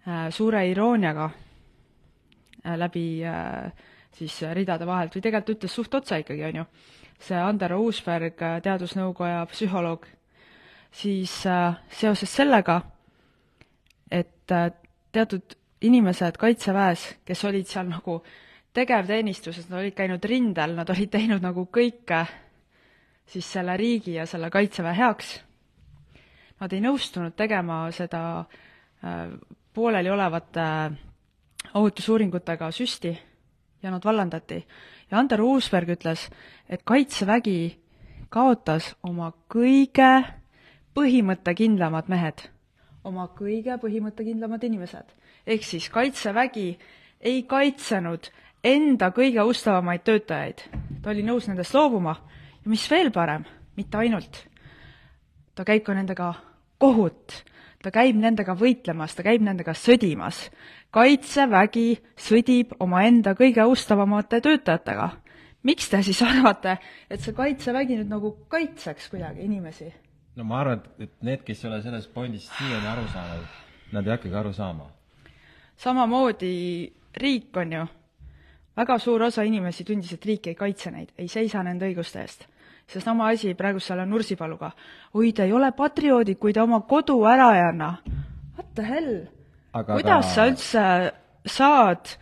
äh, 0.08 0.28
suure 0.30 0.66
irooniaga 0.68 1.30
äh, 1.30 2.76
läbi 2.76 3.24
äh, 3.24 3.72
siis 4.16 4.40
ridade 4.52 4.86
vahelt 4.88 5.14
või 5.14 5.24
tegelikult 5.24 5.56
ütles 5.56 5.76
suht 5.76 5.94
otsa 5.94 6.20
ikkagi, 6.20 6.44
on 6.50 6.60
ju, 6.62 6.66
see 7.22 7.38
Andero 7.38 7.80
Uusberg, 7.84 8.40
äh, 8.42 8.60
teadusnõukoja 8.64 9.44
psühholoog, 9.52 10.06
siis 10.92 11.34
äh, 11.46 11.80
seoses 12.00 12.32
sellega, 12.32 12.80
et 14.10 14.52
äh, 14.52 14.70
teatud 15.12 15.56
inimesed 15.82 16.38
Kaitseväes, 16.38 17.04
kes 17.24 17.44
olid 17.44 17.68
seal 17.68 17.88
nagu 17.90 18.20
tegevteenistuses, 18.74 19.68
nad 19.68 19.82
olid 19.82 19.94
käinud 19.96 20.24
rindel, 20.24 20.76
nad 20.76 20.90
olid 20.90 21.10
teinud 21.12 21.44
nagu 21.44 21.66
kõike 21.72 22.24
siis 23.28 23.48
selle 23.52 23.76
riigi 23.76 24.16
ja 24.16 24.26
selle 24.26 24.50
Kaitseväe 24.50 24.94
heaks. 24.96 25.32
Nad 26.60 26.72
ei 26.72 26.82
nõustunud 26.84 27.34
tegema 27.36 27.84
seda 27.94 28.22
äh, 28.40 29.32
pooleliolevate 29.74 30.62
äh, 30.62 31.00
ohutusuuringutega 31.74 32.70
süsti 32.70 33.18
ja 33.82 33.90
nad 33.90 34.04
vallandati. 34.04 34.66
ja 35.10 35.18
Ander 35.18 35.40
Uusberg 35.40 35.88
ütles, 35.88 36.30
et 36.68 36.82
Kaitsevägi 36.84 37.78
kaotas 38.28 38.94
oma 39.02 39.32
kõige 39.48 40.24
põhimõttekindlamad 40.94 42.08
mehed, 42.08 42.46
oma 43.04 43.28
kõige 43.38 43.76
põhimõttekindlamad 43.80 44.64
inimesed 44.64 45.12
ehk 45.46 45.64
siis 45.64 45.88
Kaitsevägi 45.90 46.78
ei 47.20 47.42
kaitsenud 47.42 48.30
enda 48.64 49.10
kõige 49.14 49.42
ustavamaid 49.46 50.04
töötajaid. 50.06 50.62
ta 51.02 51.10
oli 51.10 51.22
nõus 51.22 51.48
nendest 51.48 51.74
loobuma 51.74 52.14
ja 52.64 52.70
mis 52.70 52.84
veel 52.90 53.10
parem, 53.10 53.44
mitte 53.76 53.98
ainult, 53.98 54.44
ta 55.54 55.64
käib 55.64 55.82
ka 55.86 55.94
nendega 55.94 56.34
kohut, 56.78 57.42
ta 57.82 57.90
käib 57.90 58.16
nendega 58.16 58.54
võitlemas, 58.54 59.14
ta 59.14 59.22
käib 59.22 59.42
nendega 59.42 59.74
sõdimas. 59.74 60.50
kaitsevägi 60.90 61.98
sõdib 62.16 62.76
omaenda 62.80 63.34
kõige 63.34 63.64
ustavamate 63.64 64.40
töötajatega. 64.40 65.10
miks 65.62 65.88
te 65.88 66.02
siis 66.02 66.22
arvate, 66.22 66.78
et 67.10 67.20
see 67.20 67.32
kaitsevägi 67.34 67.96
nüüd 67.96 68.08
nagu 68.08 68.36
kaitseks 68.48 69.08
kuidagi 69.08 69.42
inimesi? 69.42 69.92
no 70.36 70.44
ma 70.44 70.60
arvan, 70.60 70.82
et 70.98 71.10
need, 71.20 71.42
kes 71.42 71.64
ei 71.64 71.70
ole 71.70 71.82
sellest 71.82 72.14
pointist 72.14 72.50
siiani 72.58 72.86
aru 72.86 73.08
saanud, 73.08 73.46
nad 73.92 74.06
ei 74.06 74.10
hakkagi 74.10 74.34
aru 74.34 74.52
saama 74.52 75.01
samamoodi 75.82 76.92
riik 77.16 77.56
on 77.56 77.72
ju, 77.72 77.84
väga 78.76 78.98
suur 78.98 79.26
osa 79.28 79.44
inimesi 79.46 79.84
tundis, 79.84 80.14
et 80.14 80.26
riik 80.26 80.48
ei 80.52 80.56
kaitse 80.58 80.92
neid, 80.94 81.12
ei 81.18 81.28
seisa 81.28 81.62
nende 81.66 81.88
õiguste 81.90 82.22
eest. 82.22 82.46
sest 82.86 83.06
sama 83.06 83.28
asi 83.32 83.54
praegu 83.54 83.80
selle 83.80 84.06
Nursipaluga. 84.06 84.72
oi, 85.14 85.32
te 85.32 85.44
ei 85.44 85.52
ole 85.52 85.72
patrioodid, 85.72 86.38
kui 86.38 86.52
te 86.52 86.60
oma 86.60 86.80
kodu 86.80 87.22
ära 87.24 87.54
ei 87.56 87.62
anna. 87.68 87.96
What 88.56 88.74
the 88.74 88.82
hell? 88.82 89.14
kuidas 89.72 90.26
ka... 90.26 90.32
sa 90.34 90.46
üldse 90.50 90.84
saad 91.46 92.16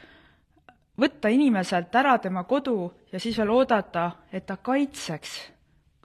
võtta 1.01 1.29
inimeselt 1.29 1.95
ära 1.95 2.19
tema 2.19 2.45
kodu 2.45 2.91
ja 3.13 3.21
siis 3.21 3.39
veel 3.39 3.51
oodata, 3.51 4.11
et 4.33 4.47
ta 4.47 4.57
kaitseks 4.57 5.39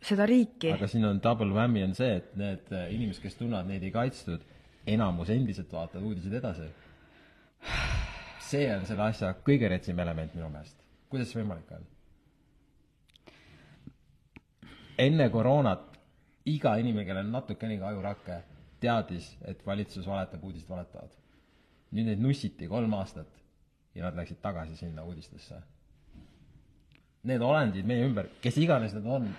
seda 0.02 0.26
riiki. 0.26 0.72
aga 0.72 0.88
siin 0.88 1.06
on 1.06 1.22
double 1.22 1.54
whammy 1.54 1.84
on 1.84 1.94
see, 1.96 2.16
et 2.18 2.36
need 2.36 2.74
inimesed, 2.90 3.22
kes 3.24 3.38
tunnevad, 3.40 3.68
neid 3.68 3.84
ei 3.84 3.92
kaitstud, 3.92 4.42
enamus 4.88 5.30
endiselt 5.30 5.72
vaatavad 5.74 6.06
uudiseid 6.06 6.42
edasi 6.42 6.68
see 8.39 8.69
on 8.74 8.86
selle 8.86 9.10
asja 9.10 9.34
kõige 9.45 9.69
retsim 9.69 10.00
element 10.00 10.34
minu 10.36 10.50
meelest. 10.50 10.77
kuidas 11.10 11.31
see 11.31 11.41
võimalik 11.41 11.72
on? 11.75 11.86
enne 14.98 15.29
koroonat 15.29 15.95
iga 16.45 16.75
inimene, 16.79 17.05
kellel 17.07 17.25
on 17.25 17.34
natukenegi 17.34 17.84
ajurakke, 17.84 18.41
teadis, 18.79 19.31
et 19.50 19.63
valitsus 19.65 20.05
valetab, 20.07 20.43
uudised 20.43 20.69
valetavad. 20.69 21.15
nüüd 21.95 22.10
neid 22.10 22.22
nussiti 22.22 22.67
kolm 22.67 22.93
aastat 22.98 23.41
ja 23.95 24.03
nad 24.03 24.17
läksid 24.19 24.41
tagasi 24.43 24.75
sinna 24.75 25.03
uudistesse. 25.07 25.62
Need 27.25 27.41
olendid 27.41 27.86
meie 27.88 28.05
ümber, 28.05 28.27
kes 28.41 28.57
iganes 28.62 28.93
nad 28.93 29.05
on, 29.10 29.29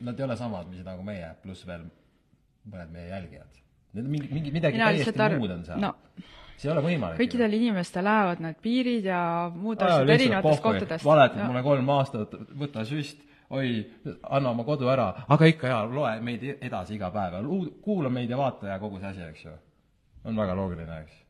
nad 0.00 0.18
ei 0.18 0.24
ole 0.26 0.36
samad, 0.36 0.66
mis 0.68 0.82
nagu 0.84 1.04
meie, 1.06 1.28
pluss 1.42 1.66
veel 1.66 1.86
mõned 2.66 2.90
meie 2.92 3.12
jälgijad. 3.12 3.60
Need 3.92 4.06
on 4.06 4.12
mingi, 4.12 4.28
mingi, 4.32 4.52
midagi 4.54 4.78
Mina 4.78 4.86
täiesti 4.88 5.04
lihtsalt 5.04 5.24
ar- 5.26 5.34
muud 5.40 5.50
on 5.52 5.64
seal 5.66 5.82
no. 5.82 5.90
see 6.56 6.68
ei 6.68 6.72
ole 6.72 6.84
võimalik. 6.86 7.18
kõikidel 7.20 7.56
inimestel 7.58 8.06
lähevad 8.08 8.40
need 8.40 8.62
piirid 8.64 9.08
ja 9.10 9.20
muud 9.52 9.82
asjad 9.84 10.12
erinevatest 10.14 10.64
kohtadest. 10.64 11.04
valetad 11.04 11.44
mulle 11.44 11.62
kolm 11.66 11.92
aastat, 11.96 12.36
võta 12.62 12.86
süst, 12.88 13.20
oi, 13.52 13.74
anna 14.22 14.54
oma 14.54 14.64
kodu 14.64 14.88
ära, 14.92 15.10
aga 15.36 15.50
ikka 15.50 15.68
jaa, 15.74 15.82
loe 15.90 16.14
meid 16.24 16.46
edasi 16.54 16.96
iga 16.96 17.12
päev 17.12 17.36
ja 17.36 17.42
kuula 17.84 18.12
meid 18.12 18.32
ja 18.32 18.40
vaata 18.40 18.72
ja 18.72 18.78
kogu 18.80 19.02
see 19.02 19.10
asi, 19.10 19.28
eks 19.28 19.44
ju. 19.44 19.58
on 20.24 20.40
väga 20.40 20.56
loogiline, 20.56 20.98
eks. 21.04 21.20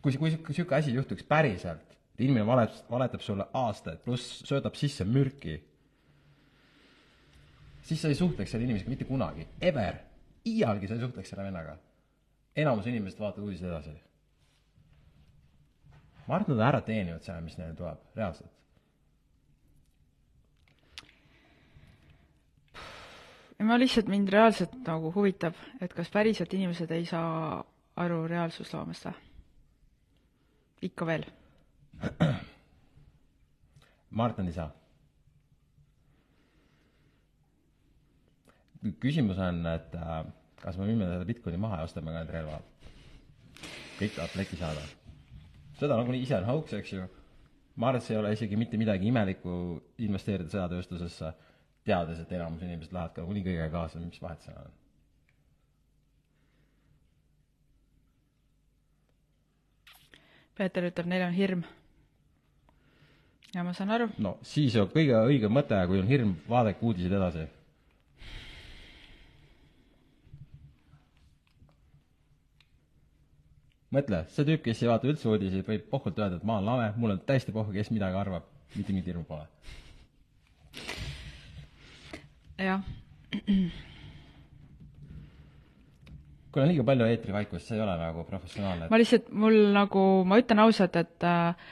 kui, 0.00 0.16
kui 0.16 0.32
niisugune 0.32 0.80
asi 0.80 0.96
juhtuks 0.96 1.28
päriselt, 1.28 1.84
et 2.14 2.24
inimene 2.24 2.46
valetab, 2.48 2.88
valetab 2.90 3.24
sulle 3.24 3.50
aastaid, 3.52 4.00
pluss 4.06 4.40
söödab 4.48 4.80
sisse 4.80 5.04
mürki, 5.04 5.60
siis 7.84 8.00
sa 8.00 8.08
ei 8.08 8.16
suhtleks 8.16 8.54
selle 8.54 8.64
inimesega 8.64 8.96
mitte 8.96 9.08
kunagi, 9.08 9.44
ever, 9.60 10.07
iialgi 10.48 10.88
sa 10.88 10.96
ei 10.96 11.00
suhtleks 11.04 11.32
selle 11.32 11.46
vennaga. 11.48 11.78
enamus 12.56 12.86
inimesed 12.90 13.20
vaatavad 13.20 13.46
uudiseid 13.46 13.70
edasi. 13.70 13.96
ma 16.26 16.34
arvan, 16.34 16.46
et 16.46 16.54
nad 16.56 16.68
ära 16.68 16.80
teenivad 16.84 17.22
selle, 17.22 17.40
mis 17.40 17.58
neile 17.58 17.74
tuleb, 17.78 18.00
reaalselt. 18.16 18.52
ma 23.58 23.78
lihtsalt, 23.78 24.08
mind 24.08 24.28
reaalselt 24.32 24.74
nagu 24.86 25.12
huvitab, 25.14 25.54
et 25.80 25.94
kas 25.94 26.10
päriselt 26.14 26.52
inimesed 26.54 26.90
ei 26.94 27.06
saa 27.06 27.64
aru 27.98 28.26
reaalsusloomest 28.30 29.08
või? 29.08 29.16
ikka 30.90 31.06
veel? 31.06 31.24
ma 34.10 34.28
arvan, 34.28 34.46
et 34.46 34.52
ei 34.52 34.58
saa. 34.60 34.70
küsimus 39.02 39.38
on, 39.42 39.64
et 39.66 39.94
äh, 39.98 40.20
kas 40.62 40.78
me 40.78 40.86
müüme 40.88 41.06
seda 41.06 41.26
Bitcoini 41.28 41.60
maha 41.60 41.80
ja 41.80 41.86
ostame 41.88 42.12
ka 42.12 42.22
need 42.22 42.32
relvad. 42.34 42.64
kõik 43.98 44.14
tahavad 44.14 44.34
pleki 44.34 44.56
saada. 44.56 44.82
seda 45.78 45.96
nagunii 45.98 46.22
ise 46.22 46.36
on 46.38 46.44
hauks, 46.48 46.72
eks 46.78 46.92
ju. 46.92 47.06
ma 47.76 47.88
arvan, 47.88 48.00
et 48.00 48.06
see 48.06 48.14
ei 48.16 48.20
ole 48.20 48.32
isegi 48.34 48.56
mitte 48.56 48.76
midagi 48.80 49.06
imelikku 49.08 49.54
investeerida 50.06 50.50
sõjatööstusesse, 50.50 51.32
teades, 51.86 52.18
et 52.20 52.32
enamus 52.32 52.62
inimesed 52.62 52.92
lähevad 52.92 53.14
ka 53.14 53.22
nagunii 53.22 53.44
kõigega 53.46 53.70
kaasa, 53.72 54.02
mis 54.02 54.22
vahet 54.22 54.42
seal 54.46 54.60
on. 54.64 54.76
Peeter 60.58 60.88
ütleb, 60.88 61.06
neil 61.06 61.22
on 61.28 61.36
hirm. 61.36 61.62
ja 63.54 63.62
ma 63.64 63.72
saan 63.72 63.90
aru. 63.94 64.10
no 64.18 64.38
siis 64.42 64.74
on 64.76 64.90
kõige 64.90 65.22
õigem 65.30 65.54
mõte, 65.54 65.78
kui 65.86 66.02
on 66.02 66.10
hirm, 66.10 66.34
vaadake 66.50 66.84
uudised 66.84 67.12
edasi 67.14 67.46
mõtle, 73.94 74.22
see 74.34 74.46
tüüp, 74.48 74.62
kes 74.66 74.82
ei 74.82 74.90
vaata 74.90 75.08
üldse 75.10 75.28
uudiseid, 75.30 75.66
võib 75.66 75.88
pohkult 75.90 76.18
öelda, 76.20 76.40
et 76.40 76.46
ma 76.48 76.58
olen 76.58 76.68
lame, 76.68 76.88
mul 77.00 77.16
on 77.16 77.20
täiesti 77.28 77.54
pohhu, 77.54 77.72
kes 77.74 77.92
midagi 77.94 78.18
arvab, 78.20 78.48
mitte 78.76 78.92
mingit 78.92 79.12
hirmu 79.12 79.24
pole. 79.28 79.46
jah. 82.58 82.82
on 86.58 86.68
liiga 86.70 86.84
palju 86.86 87.06
eetrivaikust, 87.06 87.68
see 87.68 87.76
ei 87.76 87.82
ole 87.84 87.94
nagu 88.00 88.24
professionaalne. 88.28 88.88
ma 88.90 89.00
lihtsalt, 89.00 89.28
mul 89.30 89.58
nagu, 89.74 90.04
ma 90.28 90.38
ütlen 90.40 90.62
ausalt, 90.64 90.96
et 90.98 91.26
äh, 91.26 91.68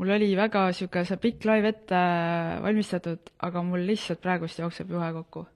mul 0.00 0.14
oli 0.16 0.32
väga 0.38 0.66
niisugune 0.70 1.06
see 1.08 1.20
pikk 1.22 1.46
live 1.50 1.70
ette 1.70 1.98
äh, 1.98 2.58
valmistatud, 2.64 3.32
aga 3.46 3.62
mul 3.66 3.86
lihtsalt 3.90 4.22
praegust 4.24 4.60
jookseb 4.62 4.90
juhe 4.94 5.12
kokku. 5.20 5.46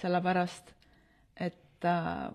sellepärast, 0.00 0.74
et 1.36 1.84
äh, 1.88 2.28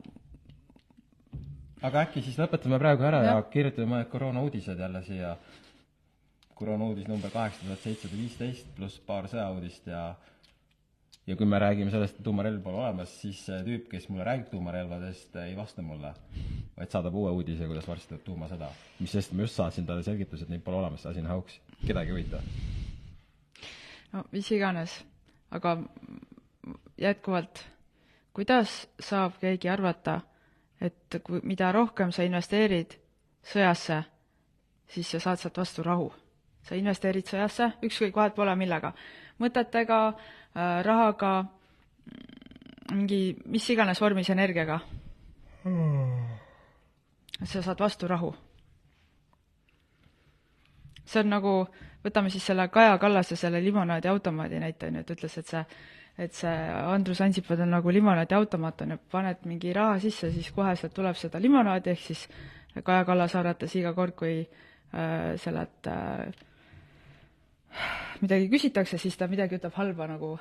aga 1.85 2.05
äkki 2.05 2.23
siis 2.25 2.37
lõpetame 2.39 2.79
praegu 2.81 3.05
ära 3.07 3.21
ja, 3.23 3.35
ja 3.35 3.47
kirjutame 3.51 3.91
mõned 3.91 4.09
koroonauudised 4.11 4.79
jälle 4.79 5.03
siia. 5.05 5.35
koroonauudis 6.55 7.07
number 7.11 7.29
kaheksa 7.29 7.65
tuhat 7.65 7.83
seitsesada 7.83 8.17
viisteist 8.17 8.69
pluss 8.77 8.99
paar 9.05 9.27
sõjauudist 9.27 9.87
ja 9.91 10.05
ja 11.27 11.35
kui 11.35 11.45
me 11.45 11.59
räägime 11.59 11.91
sellest, 11.91 12.19
et 12.19 12.23
tuumarelv 12.23 12.61
pole 12.63 12.77
olemas, 12.77 13.13
siis 13.21 13.39
see 13.47 13.57
tüüp, 13.65 13.87
kes 13.89 14.07
mulle 14.09 14.25
räägib 14.27 14.51
tuumarelvadest, 14.51 15.35
ei 15.41 15.55
vasta 15.57 15.81
mulle, 15.81 16.11
vaid 16.77 16.93
saadab 16.93 17.17
uue 17.17 17.31
uudise, 17.33 17.65
kuidas 17.69 17.87
varsti 17.89 18.11
tuleb 18.11 18.25
tuumasõda. 18.27 18.69
mis 18.99 19.15
sest 19.17 19.33
ma 19.33 19.45
just 19.45 19.57
saatsin 19.57 19.85
talle 19.85 20.03
selgituse, 20.05 20.45
et 20.45 20.53
neid 20.53 20.63
pole 20.65 20.77
olemas, 20.77 21.01
see 21.01 21.11
asi 21.11 21.23
on 21.23 21.31
hauks. 21.33 21.59
kedagi 21.85 22.11
ei 22.11 22.17
huvita. 22.17 22.41
no 24.13 24.23
mis 24.31 24.51
iganes, 24.51 24.99
aga 25.51 25.77
jätkuvalt, 27.01 27.65
kuidas 28.33 28.77
saab 28.99 29.39
keegi 29.41 29.69
arvata, 29.69 30.21
et 30.81 31.17
kui, 31.23 31.39
mida 31.43 31.71
rohkem 31.71 32.11
sa 32.11 32.23
investeerid 32.23 32.97
sõjasse, 33.45 34.01
siis 34.91 35.09
sa 35.09 35.19
saad 35.19 35.41
sealt 35.41 35.57
vastu 35.57 35.83
rahu. 35.83 36.11
sa 36.65 36.75
investeerid 36.75 37.27
sõjasse, 37.29 37.71
ükskõik, 37.85 38.15
vahet 38.15 38.33
pole 38.35 38.55
millega, 38.57 38.93
mõtetega 39.39 39.99
äh,, 40.07 40.81
rahaga, 40.85 41.45
mingi 42.91 43.35
mis 43.45 43.69
iganes 43.69 44.01
vormis 44.01 44.29
energiaga. 44.29 44.79
sa 47.43 47.61
saad 47.61 47.79
vastu 47.79 48.07
rahu. 48.07 48.33
see 51.05 51.19
on 51.19 51.29
nagu, 51.29 51.67
võtame 52.03 52.29
siis 52.29 52.45
selle 52.45 52.67
Kaja 52.67 52.97
Kallase 52.97 53.35
selle 53.35 53.61
limonaadiautomaadi 53.63 54.59
näite, 54.59 54.87
on 54.87 54.95
ju, 54.95 55.01
et 55.01 55.11
ütles, 55.11 55.37
et 55.37 55.47
see 55.47 55.65
et 56.17 56.33
see 56.33 56.51
Andrus 56.95 57.19
Ansipad 57.21 57.59
on 57.65 57.73
nagu 57.75 57.91
limonaadiautomaat, 57.91 58.85
on 58.85 58.95
ju, 58.95 58.99
paned 59.11 59.43
mingi 59.49 59.73
raha 59.75 59.97
sisse, 59.99 60.31
siis 60.31 60.51
kohe 60.55 60.75
sealt 60.79 60.95
tuleb 60.95 61.17
seda 61.19 61.41
limonaadi, 61.43 61.91
ehk 61.91 62.03
siis 62.05 62.27
Kaja 62.75 63.05
Kallas 63.07 63.35
arvates 63.39 63.75
iga 63.79 63.93
kord, 63.95 64.15
kui 64.19 64.41
äh, 64.43 65.35
sellelt 65.39 65.87
äh, 65.91 66.27
midagi 68.23 68.49
küsitakse, 68.51 68.99
siis 68.99 69.15
ta 69.19 69.27
midagi 69.31 69.59
ütleb 69.59 69.75
halba 69.75 70.07
nagu 70.11 70.35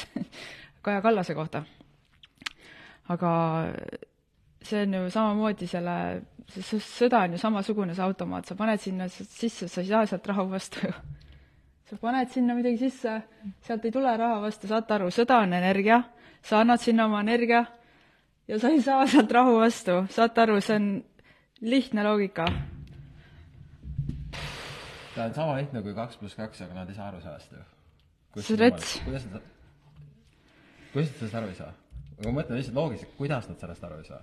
Kaja 0.84 1.00
Kallase 1.04 1.36
kohta. 1.36 1.64
aga 3.10 3.30
see 4.62 4.82
on 4.82 4.94
ju 4.94 5.10
samamoodi 5.10 5.66
selle, 5.66 5.96
see 6.52 6.78
sõda 6.84 7.24
on 7.24 7.34
ju 7.34 7.40
samasugune, 7.40 7.96
see 7.96 8.04
automaat, 8.04 8.46
sa 8.46 8.54
paned 8.54 8.80
sinna 8.80 9.08
sisse, 9.08 9.68
sa 9.68 9.80
ei 9.80 9.88
saa 9.88 10.06
sealt 10.06 10.28
raha 10.30 10.44
vastu 10.50 10.84
ju. 10.86 10.92
Sa 11.90 11.96
paned 11.98 12.30
sinna 12.30 12.54
midagi 12.54 12.78
sisse, 12.78 13.16
sealt 13.66 13.84
ei 13.84 13.90
tule 13.90 14.12
raha 14.16 14.38
vastu, 14.44 14.68
saate 14.70 14.94
aru, 14.94 15.08
sõda 15.10 15.40
on 15.42 15.56
energia, 15.58 16.02
sa 16.46 16.60
annad 16.62 16.82
sinna 16.82 17.08
oma 17.10 17.24
energia 17.24 17.64
ja 18.46 18.58
sa 18.62 18.70
ei 18.70 18.82
saa 18.84 19.06
sealt 19.10 19.32
rahu 19.34 19.56
vastu, 19.58 20.04
saate 20.14 20.44
aru, 20.44 20.60
see 20.62 20.78
on 20.78 20.86
lihtne 21.66 22.06
loogika. 22.06 22.46
ta 25.16 25.26
on 25.26 25.34
sama 25.34 25.58
lihtne 25.58 25.82
kui 25.82 25.94
kaks 25.94 26.22
pluss 26.22 26.38
kaks, 26.38 26.62
aga 26.62 26.78
nad 26.78 26.88
ei 26.88 26.94
saa 26.94 27.10
aru 27.10 27.20
sellest 27.26 27.58
ju. 27.58 27.66
See 28.38 28.56
rets. 28.56 29.00
kuidas 29.04 29.26
nad, 29.32 29.42
kuidas 30.92 31.10
nad 31.10 31.18
sellest 31.18 31.38
aru 31.42 31.50
ei 31.50 31.58
saa? 31.58 31.72
aga 32.20 32.30
ma 32.30 32.38
mõtlen 32.38 32.60
lihtsalt 32.60 32.78
loogiliselt, 32.78 33.16
kuidas 33.18 33.50
nad 33.50 33.58
sellest 33.58 33.90
aru 33.90 33.98
ei 33.98 34.10
saa? 34.12 34.22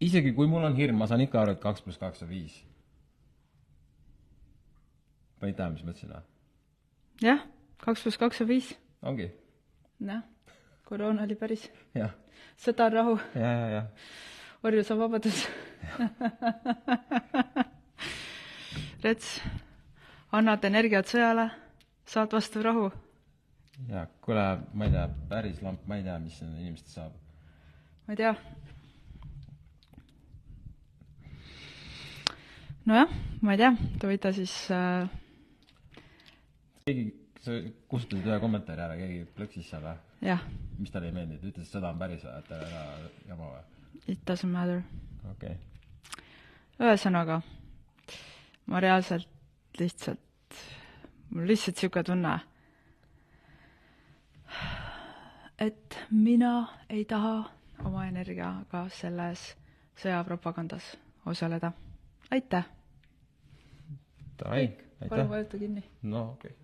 isegi 0.00 0.32
kui 0.32 0.48
mul 0.48 0.64
on 0.64 0.76
hirm, 0.80 0.96
ma 1.04 1.06
saan 1.06 1.28
ikka 1.28 1.44
aru, 1.44 1.52
et 1.52 1.60
kaks 1.60 1.84
pluss 1.84 2.00
kaks 2.00 2.24
on 2.24 2.32
viis. 2.32 2.62
Panid 5.42 5.58
tähele, 5.58 5.74
mis 5.74 5.84
ma 5.84 5.90
ütlesin 5.90 6.12
või? 6.14 6.22
jah, 7.26 7.40
kaks 7.82 8.04
pluss 8.04 8.20
kaks 8.20 8.42
on 8.44 8.48
viis. 8.50 8.68
ongi? 9.02 9.28
jah, 10.06 10.22
koroona 10.86 11.26
oli 11.26 11.36
päris, 11.38 11.66
sõda 12.62 12.86
on 12.88 12.96
rahu, 12.98 13.16
ja, 13.34 13.52
ja, 13.58 13.68
ja. 13.76 13.82
orjus 14.62 14.90
on 14.94 15.02
vabadus. 15.02 15.46
Rets, 19.02 19.28
annad 20.30 20.64
energiat 20.64 21.10
sõjale, 21.10 21.48
saad 22.06 22.32
vastu 22.32 22.62
rahu. 22.62 22.90
ja 23.90 24.06
kuule, 24.22 24.44
ma 24.78 24.86
ei 24.86 24.94
tea, 24.94 25.08
päris 25.28 25.62
lamp, 25.62 25.82
ma 25.90 25.98
ei 25.98 26.04
tea, 26.06 26.18
mis 26.22 26.38
nende 26.44 26.60
inimestest 26.62 27.00
saab. 27.00 27.16
ma 28.06 28.14
ei 28.14 28.20
tea. 28.22 28.34
nojah, 32.86 33.18
ma 33.42 33.56
ei 33.56 33.58
tea, 33.64 33.72
te 33.98 34.10
võite 34.10 34.32
siis 34.38 34.54
äh, 34.74 35.10
keegi, 36.86 37.04
sa 37.42 37.56
kustutasid 37.90 38.28
ühe 38.30 38.38
kommentaari 38.42 38.84
ära, 38.84 38.96
keegi 38.98 39.24
plõksis 39.36 39.68
selle. 39.74 39.96
mis 40.78 40.90
talle 40.90 41.10
ei 41.10 41.16
meeldinud, 41.16 41.44
ütles, 41.50 41.66
et 41.66 41.76
sõda 41.76 41.92
on 41.92 41.98
päris 42.00 42.24
või, 42.26 42.38
et 42.38 42.52
ära 42.56 42.82
jama 43.28 43.50
või? 43.52 43.62
It 44.06 44.22
doesn't 44.26 44.50
matter. 44.50 44.82
okei 45.30 45.56
okay.. 45.56 46.26
ühesõnaga, 46.80 47.40
ma 48.66 48.80
reaalselt 48.82 49.28
lihtsalt, 49.78 50.60
mul 51.30 51.46
lihtsalt 51.50 51.80
sihuke 51.80 52.02
tunne, 52.06 52.36
et 55.58 55.98
mina 56.10 56.54
ei 56.90 57.04
taha 57.08 57.36
oma 57.86 58.06
energiaga 58.08 58.86
selles 58.94 59.52
sõjapropagandas 60.02 60.94
osaleda. 61.26 61.72
aitäh! 62.30 62.66
aitäh! 64.46 65.08
palun 65.08 65.28
vajuta 65.28 65.58
kinni. 65.58 65.84
no 66.02 66.30
okei 66.32 66.50
okay.. 66.50 66.61